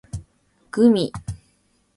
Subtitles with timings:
[0.73, 1.05] gumi